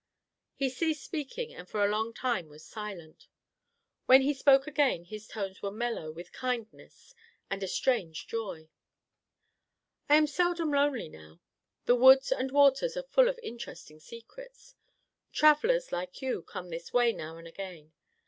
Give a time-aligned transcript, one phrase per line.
[0.55, 3.27] He ceased speaking and for a long time was silent.
[4.07, 7.13] When he spoke again his tones were mellow with kindness
[7.51, 8.71] and a strange joy.
[10.09, 11.39] "I am seldom lonely now.
[11.85, 14.73] The woods and waters are full of interesting secrets.
[15.31, 17.93] Travellers, like you, come this way now and again.